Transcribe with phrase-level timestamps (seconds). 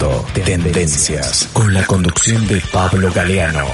[0.00, 3.66] Tendencias con la conducción de Pablo Galeano.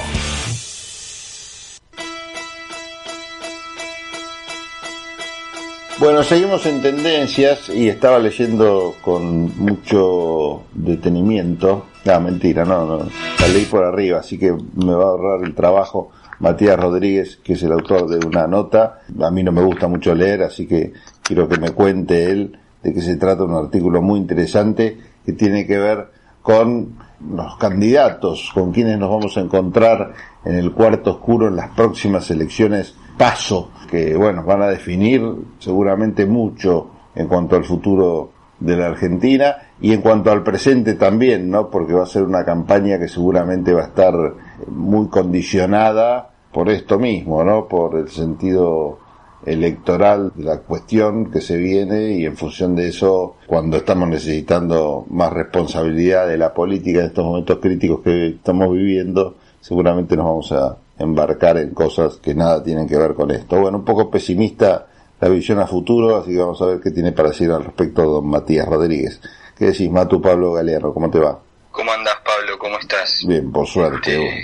[5.99, 11.85] Bueno, seguimos en tendencias y estaba leyendo con mucho detenimiento.
[12.05, 12.97] Ah, mentira, no, no.
[13.39, 16.11] La leí por arriba, así que me va a ahorrar el trabajo.
[16.39, 18.99] Matías Rodríguez, que es el autor de una nota.
[19.21, 20.91] A mí no me gusta mucho leer, así que
[21.21, 25.65] quiero que me cuente él de qué se trata un artículo muy interesante que tiene
[25.65, 26.16] que ver
[26.47, 26.95] con
[27.29, 30.13] los candidatos, con quienes nos vamos a encontrar
[30.45, 35.21] en el cuarto oscuro en las próximas elecciones paso, que bueno, van a definir
[35.59, 41.49] seguramente mucho en cuanto al futuro de la Argentina y en cuanto al presente también,
[41.49, 41.69] ¿no?
[41.69, 44.13] Porque va a ser una campaña que seguramente va a estar
[44.69, 47.67] muy condicionada por esto mismo, ¿no?
[47.67, 48.99] Por el sentido
[49.45, 55.05] electoral de la cuestión que se viene y en función de eso, cuando estamos necesitando
[55.09, 60.51] más responsabilidad de la política en estos momentos críticos que estamos viviendo, seguramente nos vamos
[60.51, 63.59] a embarcar en cosas que nada tienen que ver con esto.
[63.59, 64.87] Bueno, un poco pesimista
[65.19, 68.03] la visión a futuro, así que vamos a ver qué tiene para decir al respecto
[68.03, 69.21] don Matías Rodríguez.
[69.57, 70.93] ¿Qué decís, Matu Pablo Galeano?
[70.93, 71.39] ¿Cómo te va?
[71.71, 72.57] ¿Cómo andás, Pablo?
[72.59, 73.23] ¿Cómo estás?
[73.27, 74.43] Bien, por suerte.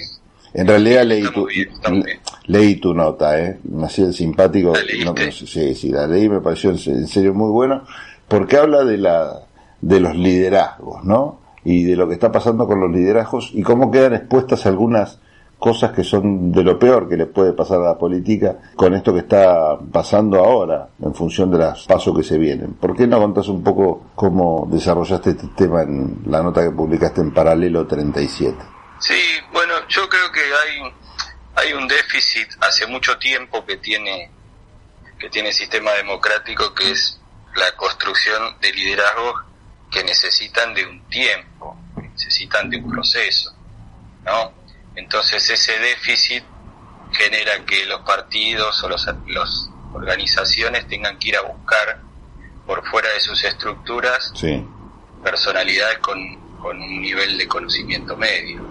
[0.54, 1.48] En realidad leí tu,
[2.46, 3.60] leí tu nota, ¿eh?
[3.64, 4.74] Me hacía el simpático.
[5.04, 7.84] No, sí, sí, la leí, me pareció en serio muy bueno,
[8.28, 9.48] porque habla de la
[9.84, 11.40] de los liderazgos, ¿no?
[11.66, 15.20] Y de lo que está pasando con los liderazgos y cómo quedan expuestas algunas
[15.60, 19.14] cosas que son de lo peor que le puede pasar a la política con esto
[19.14, 22.74] que está pasando ahora en función de las pasos que se vienen.
[22.74, 27.22] ¿Por qué no contás un poco cómo desarrollaste este tema en la nota que publicaste
[27.22, 28.73] en Paralelo 37?
[29.04, 30.94] Sí, bueno, yo creo que hay,
[31.56, 34.32] hay un déficit hace mucho tiempo que tiene,
[35.20, 37.20] que tiene el sistema democrático que es
[37.56, 39.44] la construcción de liderazgos
[39.92, 43.54] que necesitan de un tiempo, necesitan de un proceso,
[44.24, 44.54] ¿no?
[44.96, 46.44] Entonces ese déficit
[47.12, 52.02] genera que los partidos o las los organizaciones tengan que ir a buscar
[52.66, 54.32] por fuera de sus estructuras
[55.22, 58.62] personalidades con, un nivel de conocimiento medio.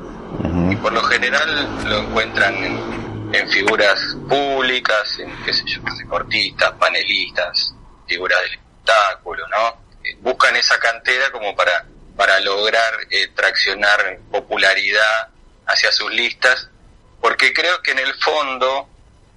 [0.70, 2.54] Y por lo general lo encuentran
[3.32, 3.98] en, figuras
[4.28, 7.74] públicas, en qué sé yo, deportistas, panelistas,
[8.06, 9.68] figuras del espectáculo, ¿no?
[10.04, 15.28] Eh, buscan esa cantera como para, para lograr eh, traccionar popularidad
[15.66, 16.68] hacia sus listas,
[17.20, 18.88] porque creo que en el fondo,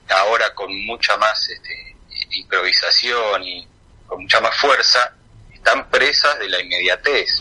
[0.10, 1.96] ahora con mucha más este,
[2.32, 3.68] improvisación y
[4.08, 5.14] con mucha más fuerza,
[5.54, 7.40] están presas de la inmediatez.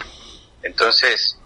[0.62, 1.38] Entonces,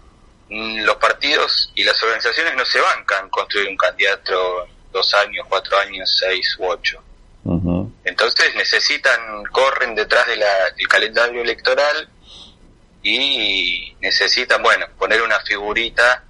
[0.49, 6.17] los partidos y las organizaciones no se bancan construir un candidato dos años, cuatro años,
[6.19, 7.01] seis u ocho.
[8.03, 12.09] Entonces necesitan, corren detrás de la, del calendario electoral
[13.03, 16.23] y necesitan, bueno, poner una figurita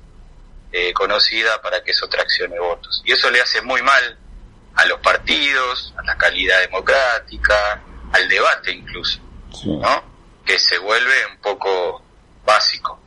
[0.72, 3.02] eh, conocida para que eso traccione votos.
[3.06, 4.18] Y eso le hace muy mal
[4.76, 7.82] a los partidos, a la calidad democrática,
[8.14, 9.20] al debate incluso,
[9.66, 10.04] ¿no?
[10.46, 12.04] Que se vuelve un poco
[12.46, 13.00] básico.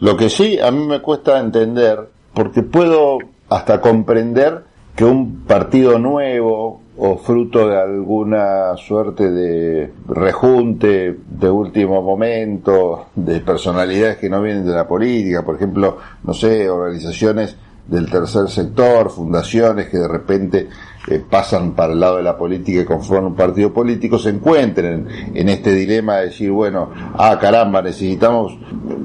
[0.00, 3.18] Lo que sí a mí me cuesta entender, porque puedo
[3.48, 12.02] hasta comprender que un partido nuevo o fruto de alguna suerte de rejunte de último
[12.02, 17.56] momento, de personalidades que no vienen de la política, por ejemplo, no sé, organizaciones
[17.86, 20.68] del tercer sector, fundaciones que de repente
[21.10, 25.06] eh, pasan para el lado de la política y conforman un partido político, se encuentren
[25.34, 28.58] en este dilema de decir, bueno, ah, caramba, necesitamos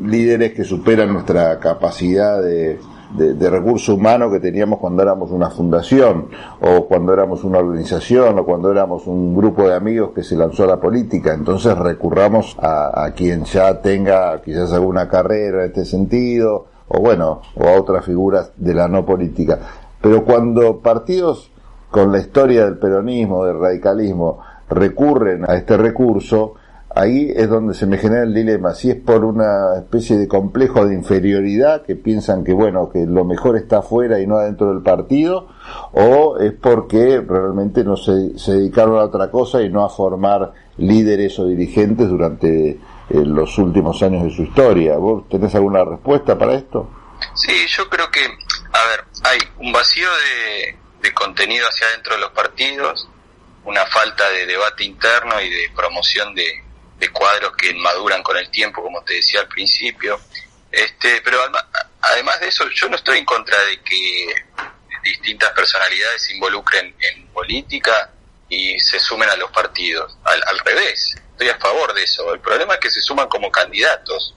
[0.03, 2.77] líderes que superan nuestra capacidad de,
[3.15, 6.27] de, recurso humano que teníamos cuando éramos una fundación,
[6.61, 10.63] o cuando éramos una organización, o cuando éramos un grupo de amigos que se lanzó
[10.63, 11.33] a la política.
[11.33, 17.67] Entonces recurramos a, quien ya tenga quizás alguna carrera en este sentido, o bueno, o
[17.67, 19.59] a otras figuras de la no política.
[20.01, 21.52] Pero cuando partidos
[21.93, 26.55] con la historia del peronismo, del radicalismo, recurren a este recurso,
[26.89, 30.87] ahí es donde se me genera el dilema, si es por una especie de complejo
[30.87, 34.81] de inferioridad, que piensan que bueno, que lo mejor está afuera y no adentro del
[34.81, 35.50] partido,
[35.91, 38.12] o es porque realmente no se,
[38.47, 42.79] dedicaron a otra cosa y no a formar líderes o dirigentes durante eh,
[43.09, 44.97] los últimos años de su historia.
[44.97, 46.89] ¿Vos tenés alguna respuesta para esto?
[47.35, 52.21] Sí, yo creo que, a ver, hay un vacío de, de contenido hacia adentro de
[52.21, 53.07] los partidos,
[53.65, 56.63] una falta de debate interno y de promoción de,
[56.97, 60.19] de cuadros que maduran con el tiempo, como te decía al principio.
[60.71, 61.39] Este, pero
[62.01, 64.33] además de eso, yo no estoy en contra de que
[65.03, 68.09] distintas personalidades se involucren en política
[68.47, 70.17] y se sumen a los partidos.
[70.23, 72.33] Al, revés, estoy a favor de eso.
[72.33, 74.35] El problema es que se suman como candidatos.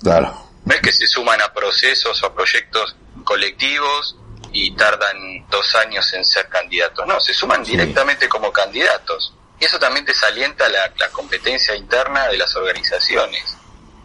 [0.00, 0.48] Claro.
[0.64, 2.94] No es que se suman a procesos o a proyectos
[3.24, 4.16] colectivos
[4.54, 7.04] y tardan dos años en ser candidatos.
[7.06, 9.34] No, se suman directamente como candidatos.
[9.58, 13.56] Y eso también desalienta la, la competencia interna de las organizaciones.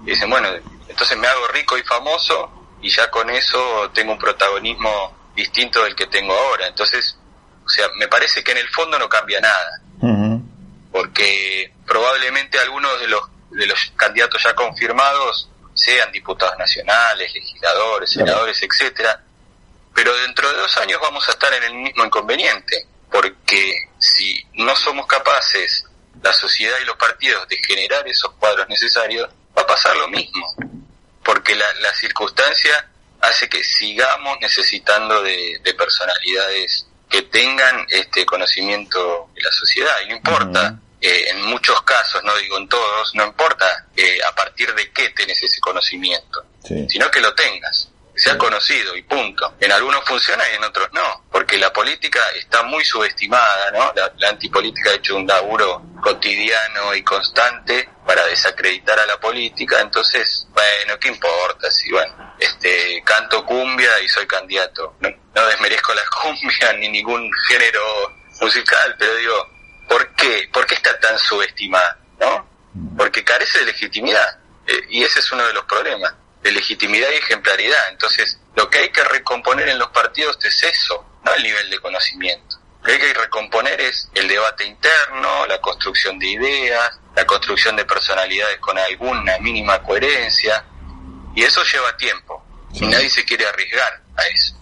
[0.03, 0.49] Y dicen, bueno,
[0.87, 2.51] entonces me hago rico y famoso
[2.81, 6.65] y ya con eso tengo un protagonismo distinto del que tengo ahora.
[6.65, 7.15] Entonces,
[7.63, 9.81] o sea, me parece que en el fondo no cambia nada.
[10.91, 18.63] Porque probablemente algunos de los, de los candidatos ya confirmados sean diputados nacionales, legisladores, senadores,
[18.63, 19.23] etcétera,
[19.99, 24.73] pero dentro de dos años vamos a estar en el mismo inconveniente, porque si no
[24.73, 25.83] somos capaces,
[26.23, 30.55] la sociedad y los partidos, de generar esos cuadros necesarios, va a pasar lo mismo,
[31.21, 32.87] porque la, la circunstancia
[33.19, 40.15] hace que sigamos necesitando de, personalidades que tengan este conocimiento de la sociedad, y no
[40.15, 40.79] importa.
[41.01, 45.09] Eh, en muchos casos, no digo en todos, no importa eh, a partir de qué
[45.09, 46.43] tenés ese conocimiento,
[46.89, 49.55] sino que lo tengas, sea conocido y punto.
[49.59, 53.93] En algunos funciona y en otros no, porque la política está muy subestimada, ¿no?
[53.95, 60.47] La, antipolítica ha hecho un laburo cotidiano y constante para desacreditar a la política, entonces,
[60.51, 61.69] bueno, ¿qué importa?
[61.71, 64.95] Si, bueno, este, canto cumbia y soy candidato.
[64.99, 67.81] No, no desmerezco la cumbia ni ningún género
[68.41, 70.47] musical, pero digo, ¿Por qué?
[70.53, 71.97] ¿Por qué está tan subestimada?
[72.19, 72.47] ¿No?
[72.95, 74.39] Porque carece de legitimidad.
[74.67, 76.13] Eh, y ese es uno de los problemas,
[76.43, 77.89] de legitimidad y ejemplaridad.
[77.89, 81.79] Entonces, lo que hay que recomponer en los partidos es eso, no el nivel de
[81.79, 82.57] conocimiento.
[82.81, 87.75] Lo que hay que recomponer es el debate interno, la construcción de ideas, la construcción
[87.75, 90.65] de personalidades con alguna mínima coherencia.
[91.35, 92.43] Y eso lleva tiempo.
[92.73, 94.55] Y nadie se quiere arriesgar a eso.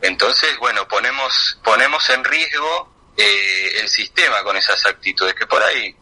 [0.00, 5.94] Entonces, bueno, ponemos, ponemos en riesgo eh, el sistema con esas actitudes, que por ahí,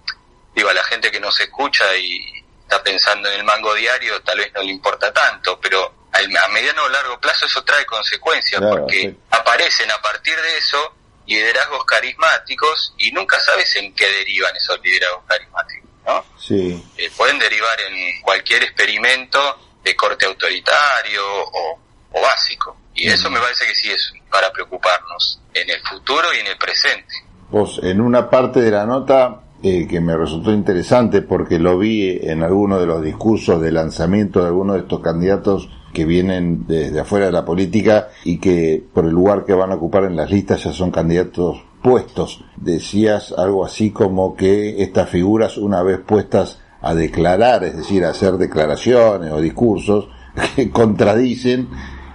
[0.55, 2.41] digo, a la gente que no se escucha y
[2.71, 6.85] está pensando en el mango diario, tal vez no le importa tanto, pero a mediano
[6.85, 10.95] o largo plazo eso trae consecuencias, porque aparecen a partir de eso
[11.27, 16.25] liderazgos carismáticos y nunca sabes en qué derivan esos liderazgos carismáticos, ¿no?
[16.39, 16.83] Sí.
[16.97, 21.81] Eh, pueden derivar en cualquier experimento de corte autoritario o,
[22.13, 22.77] o básico.
[22.95, 26.59] Y eso me parece que sí es para preocuparnos en el futuro y en el
[26.59, 27.15] presente.
[27.49, 32.19] Vos, en una parte de la nota eh, que me resultó interesante porque lo vi
[32.23, 37.01] en alguno de los discursos de lanzamiento de algunos de estos candidatos que vienen desde
[37.01, 40.31] afuera de la política y que por el lugar que van a ocupar en las
[40.31, 42.45] listas ya son candidatos puestos.
[42.57, 48.11] Decías algo así como que estas figuras una vez puestas a declarar, es decir, a
[48.11, 50.09] hacer declaraciones o discursos,
[50.57, 51.69] que contradicen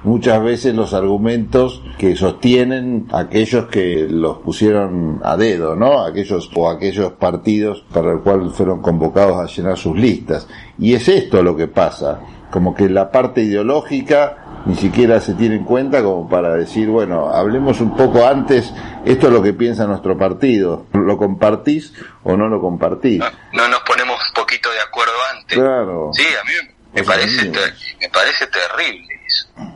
[0.05, 6.03] muchas veces los argumentos que sostienen aquellos que los pusieron a dedo, ¿no?
[6.05, 10.47] Aquellos o aquellos partidos para el cual fueron convocados a llenar sus listas.
[10.77, 12.21] Y es esto lo que pasa,
[12.51, 17.29] como que la parte ideológica ni siquiera se tiene en cuenta como para decir, bueno,
[17.29, 18.73] hablemos un poco antes,
[19.05, 21.93] esto es lo que piensa nuestro partido, ¿lo compartís
[22.23, 23.19] o no lo compartís?
[23.53, 25.57] No, nos ponemos un poquito de acuerdo antes.
[25.57, 26.09] Claro.
[26.13, 26.51] Sí, a mí
[26.95, 27.51] me, parece,
[27.99, 29.74] me parece terrible eso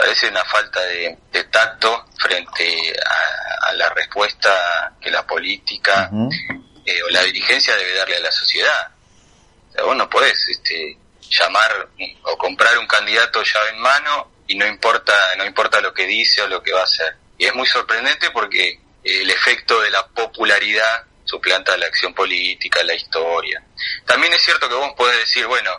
[0.00, 1.18] parece una falta de,
[1.50, 6.10] tacto frente a, la respuesta que la política
[6.84, 8.90] eh, o la dirigencia debe darle a la sociedad.
[9.68, 10.96] O sea, vos no podés este,
[11.28, 11.88] llamar
[12.22, 16.42] o comprar un candidato llave en mano y no importa, no importa lo que dice
[16.42, 17.16] o lo que va a hacer.
[17.38, 22.94] Y es muy sorprendente porque el efecto de la popularidad suplanta la acción política, la
[22.94, 23.62] historia.
[24.06, 25.70] También es cierto que vos podés decir, bueno,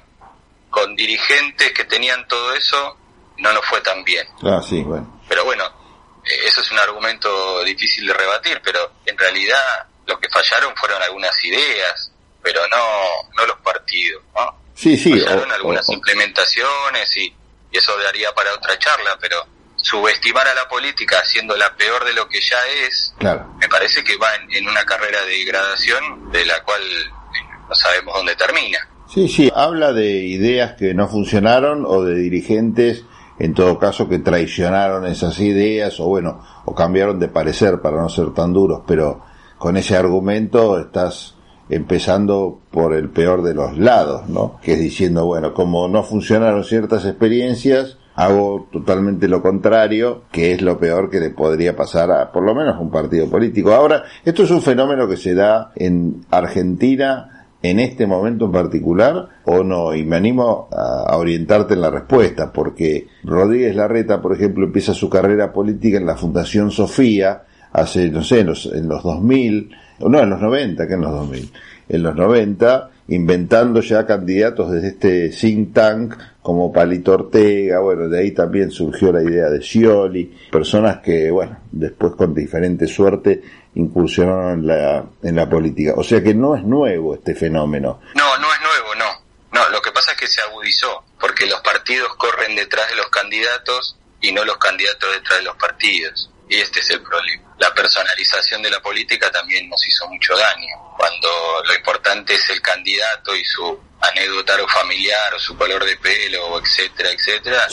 [0.69, 2.97] con dirigentes que tenían todo eso,
[3.41, 4.25] no nos fue tan bien.
[4.43, 5.21] Ah, sí, bueno.
[5.27, 5.65] Pero bueno,
[6.23, 11.01] eh, eso es un argumento difícil de rebatir, pero en realidad lo que fallaron fueron
[11.01, 12.77] algunas ideas, pero no,
[13.35, 14.61] no los partidos, ¿no?
[14.75, 15.19] Sí, sí.
[15.19, 17.35] Fallaron algunas implementaciones y,
[17.71, 22.27] eso daría para otra charla, pero subestimar a la política siendo la peor de lo
[22.27, 23.47] que ya es, claro.
[23.61, 26.81] me parece que va en, en una carrera de degradación de la cual
[27.69, 28.85] no sabemos dónde termina.
[29.13, 33.05] Sí, sí, habla de ideas que no funcionaron o de dirigentes
[33.41, 38.07] en todo caso que traicionaron esas ideas o bueno, o cambiaron de parecer para no
[38.07, 39.21] ser tan duros, pero
[39.57, 41.33] con ese argumento estás
[41.67, 44.59] empezando por el peor de los lados, ¿no?
[44.61, 50.61] Que es diciendo, bueno, como no funcionaron ciertas experiencias, hago totalmente lo contrario, que es
[50.61, 53.73] lo peor que le podría pasar a por lo menos un partido político.
[53.73, 59.27] Ahora, esto es un fenómeno que se da en Argentina en este momento en particular
[59.45, 59.93] o no?
[59.95, 65.09] Y me animo a, orientarte en la respuesta, porque Rodríguez Larreta, por ejemplo, empieza su
[65.09, 70.19] carrera política en la Fundación Sofía hace, no sé, en los, en los 2000, no,
[70.19, 71.51] en los 90, que en los 2000,
[71.89, 78.19] en los 90, inventando ya candidatos desde este think tank como Palito Ortega, bueno, de
[78.19, 83.41] ahí también surgió la idea de Scioli, personas que, bueno, después con diferente suerte
[83.75, 85.93] incursionaron en la, en la política.
[85.95, 88.01] O sea que no es nuevo este fenómeno.
[88.15, 89.21] No, no es nuevo, no.
[89.51, 93.09] No, lo que pasa es que se agudizó, porque los partidos corren detrás de los
[93.09, 96.30] candidatos y no los candidatos detrás de los partidos.
[96.51, 97.55] Y este es el problema.
[97.59, 100.75] La personalización de la política también nos hizo mucho daño.
[100.97, 105.95] Cuando lo importante es el candidato y su anécdota o familiar o su color de
[105.95, 107.67] pelo, etcétera, etcétera,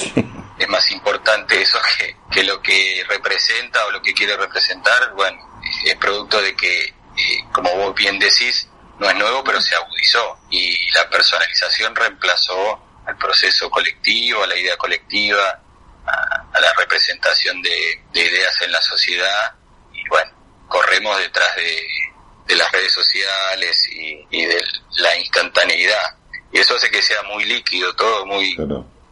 [0.56, 5.12] es más importante eso que, que lo que representa o lo que quiere representar.
[5.14, 6.94] Bueno, es producto de que, eh,
[7.52, 8.68] como vos bien decís,
[9.00, 10.38] no es nuevo, pero se agudizó.
[10.50, 15.62] Y la personalización reemplazó al proceso colectivo, a la idea colectiva,
[16.08, 19.52] a, la representación de, ideas en la sociedad
[19.92, 20.30] y bueno,
[20.68, 24.62] corremos detrás de, las redes sociales y, de
[24.98, 26.16] la instantaneidad.
[26.50, 28.56] Y eso hace que sea muy líquido todo, muy,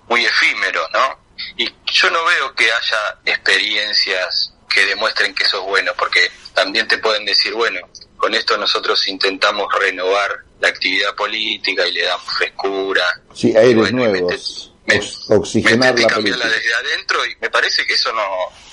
[0.09, 1.21] muy efímero, ¿no?
[1.57, 6.89] Y yo no veo que haya experiencias que demuestren que eso es bueno, porque también
[6.89, 7.81] te pueden decir, bueno,
[8.17, 13.05] con esto nosotros intentamos renovar la actividad política y le damos frescura.
[13.35, 14.73] Sí, aires nuevos
[15.29, 16.47] oxigenar la política.
[16.47, 18.23] desde adentro y me parece que eso no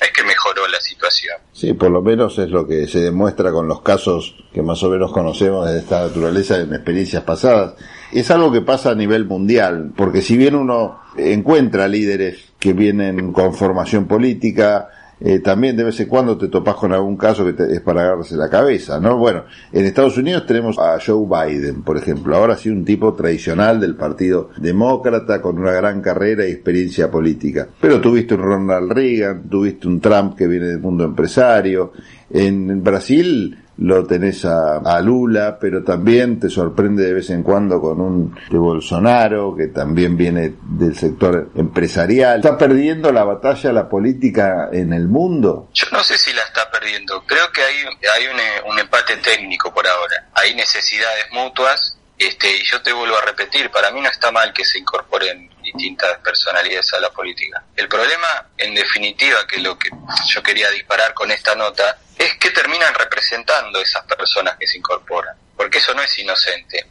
[0.02, 1.38] es que mejoró la situación.
[1.52, 4.90] Sí, por lo menos es lo que se demuestra con los casos que más o
[4.90, 7.76] menos conocemos de esta naturaleza en experiencias pasadas.
[8.12, 13.34] Es algo que pasa a nivel mundial, porque si bien uno encuentra líderes que vienen
[13.34, 14.90] con formación política,
[15.20, 18.36] eh, también de vez en cuando te topas con algún caso que es para agarrarse
[18.36, 19.18] la cabeza, ¿no?
[19.18, 23.80] Bueno, en Estados Unidos tenemos a Joe Biden, por ejemplo, ahora sí un tipo tradicional
[23.80, 27.68] del Partido Demócrata con una gran carrera y experiencia política.
[27.80, 31.94] Pero tuviste un Ronald Reagan, tuviste un Trump que viene del mundo empresario.
[32.30, 38.00] En Brasil lo tenés a, Lula, pero también te sorprende de vez en cuando con
[38.00, 42.38] un de Bolsonaro, que también viene del sector empresarial.
[42.38, 45.70] ¿Está perdiendo la batalla la política en el mundo?
[45.74, 47.24] Yo no sé si la está perdiendo.
[47.26, 47.76] Creo que hay,
[48.16, 50.30] hay un, un empate técnico por ahora.
[50.36, 54.54] Hay necesidades mutuas este, y yo te vuelvo a repetir, para mí no está mal
[54.54, 57.64] que se incorporen distintas personalidades a la política.
[57.76, 59.90] El problema, en definitiva, que lo que
[60.28, 65.36] yo quería disparar con esta nota, es que terminan representando esas personas que se incorporan,
[65.56, 66.86] porque eso no es inocente.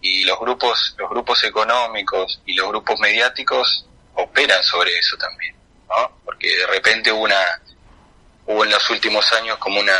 [0.00, 5.54] Y los grupos, los grupos económicos y los grupos mediáticos operan sobre eso también,
[5.88, 6.20] ¿no?
[6.24, 7.60] Porque de repente hubo una,
[8.46, 9.98] hubo en los últimos años como una,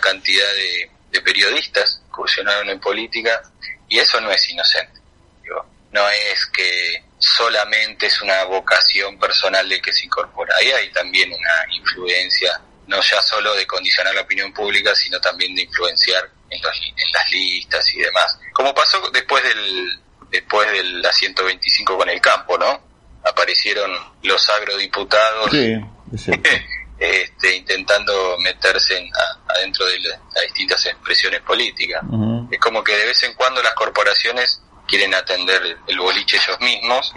[0.00, 3.42] cantidad de, periodistas que incursionaron en política
[3.88, 5.00] y eso no es inocente.
[5.92, 10.54] no es que solamente es una vocación personal de que se incorpora.
[10.58, 15.54] Ahí hay también una influencia no ya solo de condicionar la opinión pública, sino también
[15.54, 18.38] de influenciar en, en las listas y demás.
[18.52, 20.00] Como pasó después del
[20.30, 22.80] después del la 125 con el campo, ¿no?
[23.24, 25.52] Aparecieron los agrodiputados
[26.98, 29.10] este, intentando meterse en,
[29.48, 32.02] adentro de las distintas expresiones políticas.
[32.50, 34.61] Es como que de vez en cuando las corporaciones
[34.92, 37.14] quieren atender el boliche ellos mismos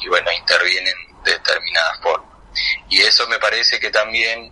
[0.00, 2.40] y bueno, intervienen de determinadas formas.
[2.88, 4.50] Y eso me parece que también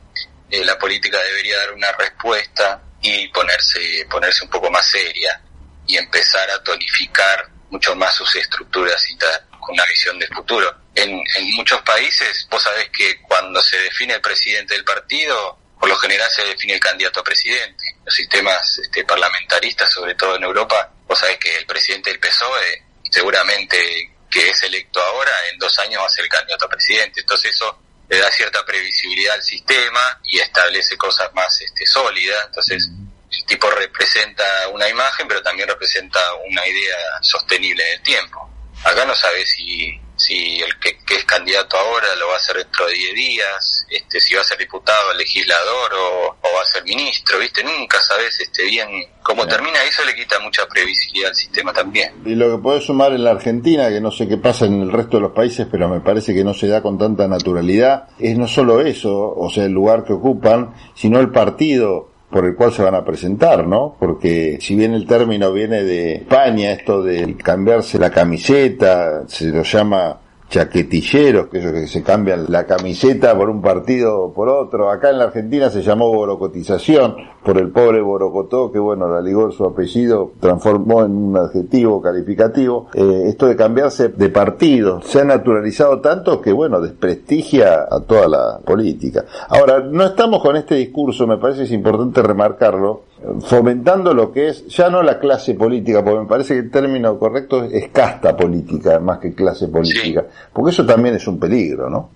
[0.51, 5.41] eh, la política debería dar una respuesta y ponerse, ponerse un poco más seria
[5.87, 10.71] y empezar a tonificar mucho más sus estructuras y con una visión de futuro.
[10.95, 15.89] En, en muchos países, vos sabés que cuando se define el presidente del partido, por
[15.89, 17.85] lo general se define el candidato a presidente.
[18.05, 22.83] Los sistemas este, parlamentaristas, sobre todo en Europa, vos sabés que el presidente del PSOE,
[23.11, 27.21] seguramente que es electo ahora, en dos años va a ser el candidato a presidente.
[27.21, 27.79] Entonces eso
[28.09, 32.47] le da cierta previsibilidad al sistema y establece cosas más este, sólidas.
[32.47, 32.89] Entonces,
[33.31, 38.51] el tipo representa una imagen, pero también representa una idea sostenible en el tiempo.
[38.87, 42.87] Acá no sabe si si el que, es candidato ahora lo va a hacer dentro
[42.87, 47.39] de 10 días, este, si va a ser diputado, legislador o, va a ser ministro,
[47.39, 47.63] ¿viste?
[47.63, 48.89] Nunca sabes este, bien
[49.23, 52.15] cómo termina, eso le quita mucha previsibilidad al sistema también.
[52.25, 54.91] Y lo que puede sumar en la Argentina, que no sé qué pasa en el
[54.91, 58.39] resto de los países, pero me parece que no se da con tanta naturalidad, es
[58.39, 62.73] no solo eso, o sea, el lugar que ocupan, sino el partido por el cual
[62.73, 63.97] se van a presentar, ¿no?
[63.99, 69.63] Porque si bien el término viene de España, esto de cambiarse la camiseta, se lo
[69.63, 74.91] llama chaquetilleros, que ellos que se cambian la camiseta por un partido o por otro.
[74.91, 79.53] Acá en la Argentina se llamó borocotización por el pobre Borocotó, que bueno, la ligó
[79.53, 82.89] su apellido, transformó en un adjetivo calificativo.
[82.93, 88.27] Eh, esto de cambiarse de partido se ha naturalizado tanto que bueno, desprestigia a toda
[88.27, 89.27] la política.
[89.49, 93.05] Ahora, no estamos con este discurso, me parece es importante remarcarlo,
[93.43, 97.17] fomentando lo que es ya no la clase política, porque me parece que el término
[97.17, 102.11] correcto es casta política más que clase política, porque eso también es un peligro, ¿no?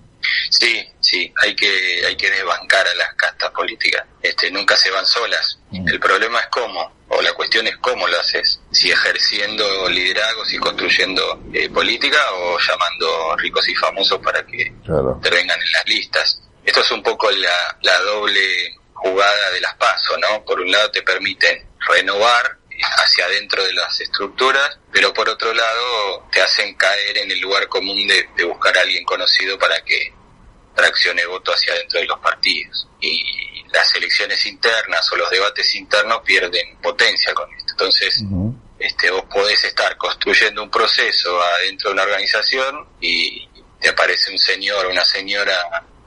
[0.50, 4.04] Sí, sí, hay que hay que desbancar a las castas políticas.
[4.22, 5.58] Este, nunca se van solas.
[5.70, 5.88] Mm.
[5.88, 8.60] El problema es cómo, o la cuestión es cómo lo haces.
[8.70, 15.60] Si ejerciendo liderazgos y construyendo eh, política o llamando ricos y famosos para que intervengan
[15.60, 16.42] en las listas.
[16.64, 20.44] Esto es un poco la, la doble jugada de las pasos, ¿no?
[20.44, 22.58] Por un lado te permiten renovar
[22.98, 27.66] hacia adentro de las estructuras, pero por otro lado te hacen caer en el lugar
[27.68, 30.12] común de, de buscar a alguien conocido para que
[30.74, 32.88] traccione voto hacia adentro de los partidos.
[33.00, 33.22] Y
[33.72, 37.72] las elecciones internas o los debates internos pierden potencia con esto.
[37.72, 38.24] Entonces,
[38.78, 43.48] este, vos podés estar construyendo un proceso adentro de una organización y
[43.80, 45.54] te aparece un señor o una señora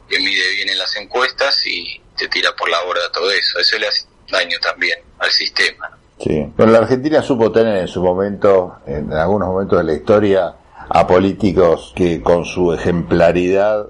[0.08, 3.60] que mide bien en las encuestas y te tira por la borda todo eso.
[3.60, 5.98] Eso le hace daño también al sistema.
[6.20, 6.46] Sí.
[6.56, 10.56] Bueno, la Argentina supo tener en su momento, en algunos momentos de la historia,
[10.90, 13.88] a políticos que con su ejemplaridad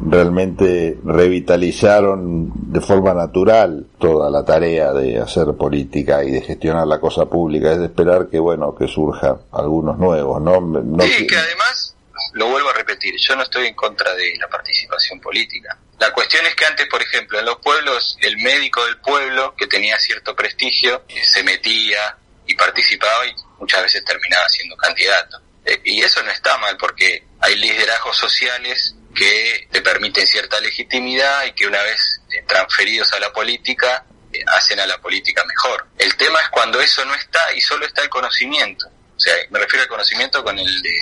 [0.00, 7.00] realmente revitalizaron de forma natural toda la tarea de hacer política y de gestionar la
[7.00, 10.60] cosa pública, es de esperar que bueno, que surjan algunos nuevos, ¿no?
[10.60, 11.96] no sí, que además,
[12.34, 15.78] lo vuelvo a repetir, yo no estoy en contra de la participación política.
[15.98, 19.66] La cuestión es que antes, por ejemplo, en los pueblos, el médico del pueblo, que
[19.66, 25.40] tenía cierto prestigio, se metía y participaba y muchas veces terminaba siendo candidato.
[25.64, 31.44] Eh, y eso no está mal porque hay liderazgos sociales que te permiten cierta legitimidad
[31.46, 35.86] y que una vez eh, transferidos a la política eh, hacen a la política mejor.
[35.98, 38.86] El tema es cuando eso no está y solo está el conocimiento.
[39.16, 40.94] O sea, me refiero al conocimiento con el de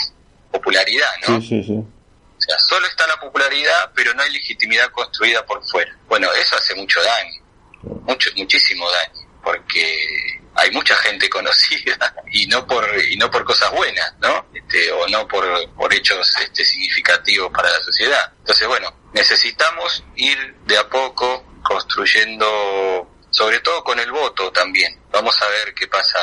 [0.51, 1.41] popularidad, ¿no?
[1.41, 1.73] Sí, sí, sí.
[1.73, 5.97] O sea, solo está la popularidad, pero no hay legitimidad construida por fuera.
[6.09, 7.41] Bueno, eso hace mucho daño,
[7.83, 13.71] mucho, muchísimo daño, porque hay mucha gente conocida y no por y no por cosas
[13.71, 14.47] buenas, ¿no?
[14.55, 15.45] Este, o no por,
[15.75, 18.33] por hechos este, significativos para la sociedad.
[18.39, 24.99] Entonces, bueno, necesitamos ir de a poco construyendo, sobre todo con el voto también.
[25.11, 26.19] Vamos a ver qué pasa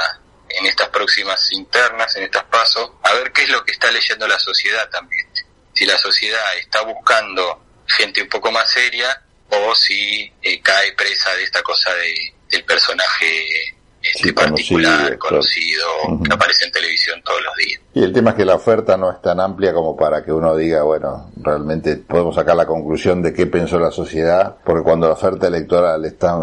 [0.50, 4.28] en estas próximas internas, en estas pasos, a ver qué es lo que está leyendo
[4.28, 5.28] la sociedad también.
[5.74, 11.34] Si la sociedad está buscando gente un poco más seria o si eh, cae presa
[11.36, 15.86] de esta cosa de, del personaje este particular, conocido,
[16.24, 17.82] que aparece en televisión todos los días.
[17.94, 20.56] Y el tema es que la oferta no es tan amplia como para que uno
[20.56, 25.14] diga, bueno, realmente podemos sacar la conclusión de qué pensó la sociedad, porque cuando la
[25.14, 26.40] oferta electoral está...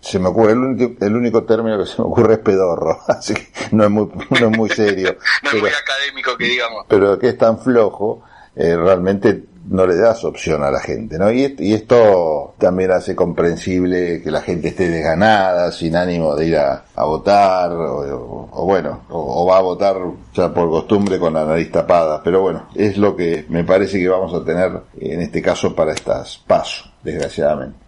[0.00, 3.34] se me ocurre, el único, el único término que se me ocurre es pedorro, así
[3.34, 4.08] que no es muy,
[4.40, 5.16] no es muy serio.
[5.44, 6.84] no es muy académico que digamos.
[6.88, 8.22] Pero que es tan flojo,
[8.54, 11.30] eh, realmente no le das opción a la gente, ¿no?
[11.30, 16.84] Y, esto también hace comprensible que la gente esté desganada, sin ánimo de ir a,
[16.96, 19.96] votar, o, bueno, o, va a votar
[20.34, 24.08] ya por costumbre con la nariz tapada, pero bueno, es lo que me parece que
[24.08, 27.78] vamos a tener en este caso para estas pasos, desgraciadamente.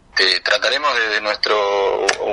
[0.44, 1.56] trataremos desde nuestro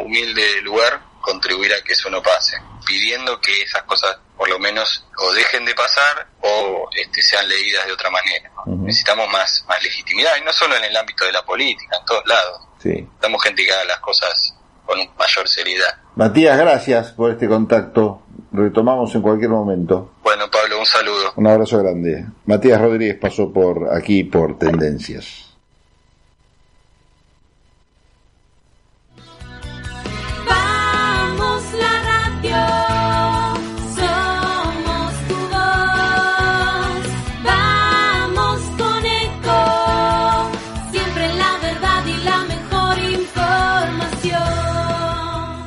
[0.03, 5.05] humilde lugar contribuir a que eso no pase, pidiendo que esas cosas por lo menos
[5.17, 8.49] o dejen de pasar o este, sean leídas de otra manera.
[8.65, 12.23] Necesitamos más, más legitimidad, y no solo en el ámbito de la política, en todos
[12.25, 12.61] lados.
[12.81, 12.89] Sí.
[12.89, 15.97] Necesitamos gente que haga las cosas con mayor seriedad.
[16.15, 18.21] Matías, gracias por este contacto.
[18.53, 20.13] Retomamos en cualquier momento.
[20.23, 21.33] Bueno, Pablo, un saludo.
[21.35, 22.25] Un abrazo grande.
[22.45, 25.46] Matías Rodríguez pasó por aquí por Tendencias.